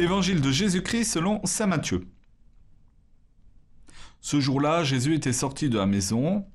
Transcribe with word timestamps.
Évangile 0.00 0.40
de 0.40 0.52
Jésus-Christ 0.52 1.06
selon 1.06 1.44
Saint 1.44 1.66
Matthieu. 1.66 2.06
Ce 4.20 4.38
jour-là, 4.38 4.84
Jésus 4.84 5.14
était 5.14 5.32
sorti 5.32 5.68
de 5.68 5.76
la 5.76 5.86
maison. 5.86 6.46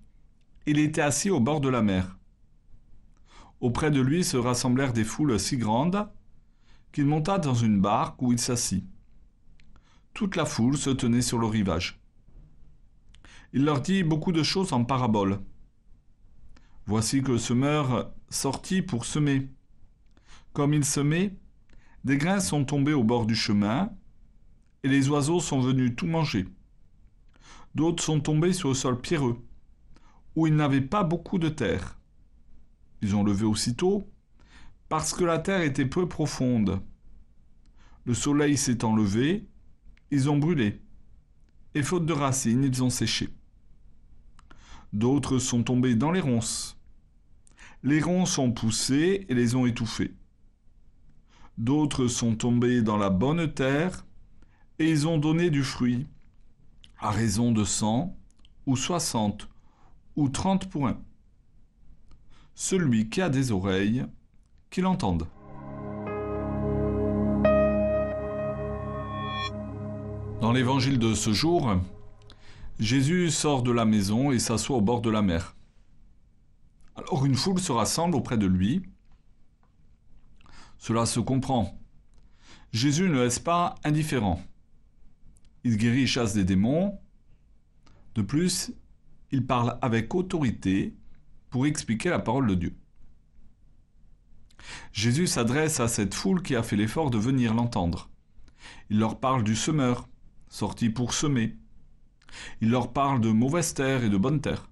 Il 0.66 0.80
était 0.80 1.02
assis 1.02 1.30
au 1.30 1.41
bord 1.41 1.59
de 1.59 1.68
la 1.68 1.82
mer. 1.82 2.18
Auprès 3.59 3.91
de 3.91 4.00
lui 4.00 4.23
se 4.23 4.38
rassemblèrent 4.38 4.94
des 4.94 5.04
foules 5.04 5.38
si 5.41 5.58
grandes 5.58 6.09
qu'il 6.94 7.05
monta 7.05 7.38
dans 7.38 7.54
une 7.54 7.82
barque 7.82 8.21
où 8.21 8.32
il 8.32 8.40
s'assit. 8.40 8.86
Toute 10.14 10.38
la 10.38 10.46
foule 10.46 10.78
se 10.78 10.91
tenait 10.91 11.21
sur 11.21 11.38
le 11.38 11.48
rivage. 11.48 12.02
Il 13.52 13.66
leur 13.66 13.82
dit 13.82 14.04
beaucoup 14.04 14.31
de 14.31 14.44
choses 14.44 14.72
en 14.72 14.86
paraboles. 14.86 15.41
Voici 16.86 17.22
que 17.22 17.34
le 17.34 17.38
semeur 17.39 18.14
sortit 18.30 18.81
pour 18.81 19.03
semer. 19.03 19.50
Comme 20.53 20.73
il 20.73 20.86
semait, 20.86 21.36
des 22.03 22.17
grains 22.17 22.39
sont 22.39 22.66
tombés 22.66 22.93
au 22.93 23.03
bord 23.03 23.25
du 23.25 23.35
chemin, 23.35 23.91
et 24.84 24.89
les 24.89 25.09
oiseaux 25.09 25.39
sont 25.39 25.61
venus 25.61 25.95
tout 25.95 26.07
manger. 26.07 26.45
D'autres 27.75 28.03
sont 28.03 28.20
tombés 28.20 28.53
sur 28.53 28.70
le 28.70 28.75
sol 28.75 28.99
pierreux, 28.99 29.41
où 30.35 30.47
ils 30.47 30.55
n'avaient 30.55 30.81
pas 30.81 31.03
beaucoup 31.03 31.39
de 31.39 31.49
terre. 31.49 31.99
Ils 33.02 33.16
ont 33.16 33.23
levé 33.23 33.45
aussitôt, 33.45 34.09
parce 34.89 35.13
que 35.13 35.23
la 35.23 35.39
terre 35.39 35.61
était 35.61 35.85
peu 35.85 36.08
profonde. 36.08 36.81
Le 38.05 38.13
soleil 38.13 38.58
s'étant 38.58 38.95
levé, 38.95 39.47
ils 40.11 40.30
ont 40.30 40.38
brûlé, 40.38 40.81
et 41.73 41.83
faute 41.83 42.05
de 42.05 42.13
racines, 42.13 42.63
ils 42.63 42.83
ont 42.83 42.89
séché. 42.89 43.30
D'autres 44.91 45.39
sont 45.39 45.63
tombés 45.63 45.95
dans 45.95 46.11
les 46.11 46.19
ronces. 46.19 46.78
Les 47.81 48.02
ronces 48.02 48.38
ont 48.38 48.52
poussé 48.52 49.25
et 49.28 49.33
les 49.33 49.56
ont 49.56 49.66
étouffés. 49.66 50.13
D'autres 51.58 52.08
sont 52.08 52.36
tombés 52.36 52.82
dans 52.82 52.98
la 52.98 53.09
bonne 53.12 53.54
terre, 53.54 54.06
et 54.80 54.90
ils 54.90 55.08
ont 55.08 55.20
donné 55.20 55.52
du 55.52 55.64
fruit, 55.64 56.08
à 57.00 57.12
raison 57.12 57.52
de 57.52 57.64
cent, 57.64 58.18
ou 58.66 58.76
soixante, 58.76 59.50
ou 60.16 60.30
trente 60.30 60.70
points. 60.70 61.00
Celui 62.56 63.09
qui 63.09 63.22
a 63.22 63.30
des 63.30 63.52
oreilles, 63.52 64.06
qu'il 64.70 64.88
entende. 64.88 65.28
Dans 70.42 70.52
l'évangile 70.52 70.98
de 70.98 71.14
ce 71.14 71.34
jour, 71.34 71.76
Jésus 72.80 73.30
sort 73.30 73.62
de 73.62 73.72
la 73.72 73.86
maison 73.86 74.31
et 74.31 74.40
s'assoit 74.40 74.78
au 74.78 74.81
bord 74.81 75.02
de 75.02 75.09
la 75.09 75.22
mer. 75.22 75.56
Alors 76.96 77.26
une 77.26 77.36
foule 77.36 77.59
se 77.59 77.72
rassemble 77.72 78.16
auprès 78.16 78.38
de 78.38 78.48
lui, 78.48 78.81
cela 80.84 81.06
se 81.06 81.22
comprend. 81.22 81.80
Jésus 82.73 83.08
ne 83.08 83.22
laisse 83.22 83.39
pas 83.39 83.76
indifférent. 83.86 84.44
Il 85.64 85.78
guérit 85.78 86.02
et 86.02 86.08
chasse 86.08 86.34
des 86.34 86.44
démons. 86.44 87.00
De 88.16 88.22
plus, 88.22 88.73
il 89.31 89.48
parle 89.48 89.78
avec 89.81 90.14
autorité 90.14 90.94
pour 91.50 91.66
expliquer 91.67 92.09
la 92.09 92.20
parole 92.20 92.48
de 92.48 92.56
Dieu. 92.56 92.75
Jésus 94.92 95.25
s'adresse 95.25 95.80
à 95.80 95.88
cette 95.88 96.14
foule 96.14 96.42
qui 96.42 96.53
a 96.53 96.64
fait 96.64 96.75
l'effort 96.75 97.12
de 97.12 97.18
venir 97.18 97.53
l'entendre. 97.53 98.09
Il 98.90 99.00
leur 99.00 99.22
parle 99.22 99.45
du 99.45 99.56
semeur, 99.56 100.09
sorti 100.50 100.90
pour 100.90 101.14
semer. 101.14 101.56
Il 102.59 102.72
leur 102.72 102.92
parle 102.92 103.22
de 103.22 103.30
mauvaise 103.30 103.73
terre 103.73 104.03
et 104.03 104.09
de 104.09 104.18
bonne 104.18 104.42
terre. 104.42 104.70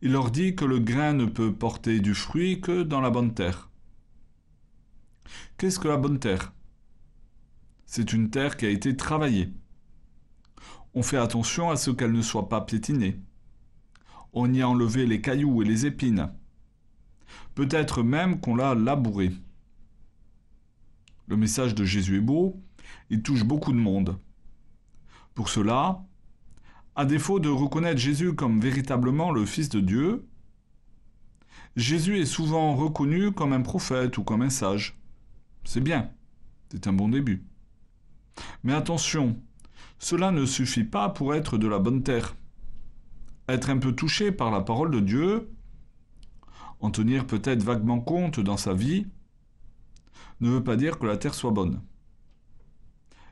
Il 0.00 0.12
leur 0.12 0.30
dit 0.30 0.54
que 0.54 0.64
le 0.64 0.78
grain 0.78 1.12
ne 1.12 1.24
peut 1.24 1.52
porter 1.52 1.98
du 1.98 2.14
fruit 2.14 2.60
que 2.60 2.84
dans 2.84 3.00
la 3.00 3.10
bonne 3.10 3.34
terre. 3.34 3.68
Qu'est-ce 5.56 5.78
que 5.78 5.88
la 5.88 5.96
bonne 5.96 6.18
terre? 6.18 6.52
C'est 7.86 8.12
une 8.12 8.30
terre 8.30 8.56
qui 8.56 8.66
a 8.66 8.70
été 8.70 8.96
travaillée. 8.96 9.52
On 10.94 11.02
fait 11.02 11.18
attention 11.18 11.70
à 11.70 11.76
ce 11.76 11.90
qu'elle 11.90 12.12
ne 12.12 12.22
soit 12.22 12.48
pas 12.48 12.60
piétinée. 12.60 13.20
On 14.32 14.52
y 14.52 14.62
a 14.62 14.68
enlevé 14.68 15.06
les 15.06 15.20
cailloux 15.20 15.62
et 15.62 15.64
les 15.64 15.86
épines. 15.86 16.30
Peut-être 17.54 18.02
même 18.02 18.40
qu'on 18.40 18.56
l'a 18.56 18.74
labourée. 18.74 19.32
Le 21.26 21.36
message 21.36 21.74
de 21.74 21.84
Jésus 21.84 22.18
est 22.18 22.20
beau, 22.20 22.62
il 23.10 23.22
touche 23.22 23.44
beaucoup 23.44 23.72
de 23.72 23.78
monde. 23.78 24.18
Pour 25.34 25.48
cela, 25.48 26.04
à 26.94 27.04
défaut 27.04 27.40
de 27.40 27.48
reconnaître 27.48 28.00
Jésus 28.00 28.34
comme 28.34 28.60
véritablement 28.60 29.32
le 29.32 29.44
Fils 29.44 29.68
de 29.68 29.80
Dieu, 29.80 30.26
Jésus 31.76 32.18
est 32.18 32.26
souvent 32.26 32.74
reconnu 32.74 33.32
comme 33.32 33.52
un 33.52 33.60
prophète 33.60 34.16
ou 34.16 34.24
comme 34.24 34.42
un 34.42 34.50
sage. 34.50 34.98
C'est 35.66 35.80
bien, 35.80 36.10
c'est 36.70 36.86
un 36.86 36.92
bon 36.92 37.08
début. 37.08 37.44
Mais 38.62 38.72
attention, 38.72 39.36
cela 39.98 40.30
ne 40.30 40.46
suffit 40.46 40.84
pas 40.84 41.08
pour 41.08 41.34
être 41.34 41.58
de 41.58 41.66
la 41.66 41.80
bonne 41.80 42.04
terre. 42.04 42.36
Être 43.48 43.70
un 43.70 43.78
peu 43.78 43.92
touché 43.92 44.30
par 44.30 44.52
la 44.52 44.60
parole 44.60 44.92
de 44.92 45.00
Dieu, 45.00 45.50
en 46.78 46.92
tenir 46.92 47.26
peut-être 47.26 47.64
vaguement 47.64 48.00
compte 48.00 48.38
dans 48.38 48.56
sa 48.56 48.74
vie, 48.74 49.08
ne 50.40 50.50
veut 50.50 50.62
pas 50.62 50.76
dire 50.76 51.00
que 51.00 51.06
la 51.06 51.16
terre 51.16 51.34
soit 51.34 51.50
bonne. 51.50 51.82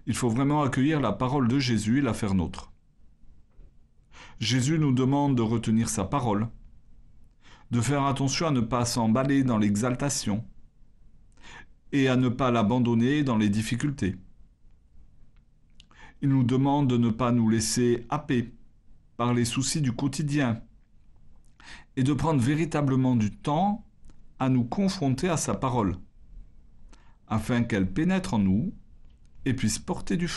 Il 0.07 0.15
faut 0.15 0.29
vraiment 0.29 0.63
accueillir 0.63 1.01
la 1.01 1.13
parole 1.13 1.47
de 1.47 1.61
Jésus 1.61 1.99
et 1.99 2.03
la 2.03 2.15
faire 2.15 2.35
nôtre. 2.35 2.73
Jésus 4.41 4.81
nous 4.81 4.93
demande 4.93 5.37
de 5.37 5.43
retenir 5.43 5.89
sa 5.89 6.05
parole, 6.05 6.49
de 7.71 7.81
faire 7.81 8.05
attention 8.05 8.49
à 8.49 8.51
ne 8.51 8.61
pas 8.61 8.85
s'emballer 8.85 9.45
dans 9.45 9.59
l'exaltation, 9.59 10.45
et 11.95 12.09
à 12.09 12.17
ne 12.17 12.29
pas 12.29 12.51
l'abandonner 12.51 13.23
dans 13.23 13.37
les 13.37 13.49
difficultés. 13.49 14.17
Il 16.23 16.29
nous 16.29 16.43
demande 16.43 16.91
de 16.91 16.97
ne 16.97 17.09
pas 17.09 17.31
nous 17.31 17.49
laisser 17.49 18.05
happer 18.11 18.53
par 19.17 19.33
les 19.33 19.45
soucis 19.45 19.81
du 19.81 19.93
quotidien 19.93 20.61
et 21.95 22.03
de 22.03 22.13
prendre 22.13 22.41
véritablement 22.41 23.15
du 23.15 23.31
temps 23.31 23.87
à 24.41 24.49
nous 24.49 24.65
confronter 24.65 25.29
à 25.29 25.37
sa 25.37 25.55
parole, 25.55 25.97
afin 27.29 27.63
qu'elle 27.63 27.89
pénètre 27.89 28.35
en 28.35 28.41
nous 28.41 28.75
et 29.45 29.55
puisse 29.55 29.79
porter 29.79 30.17
du 30.17 30.27
fruit. 30.27 30.33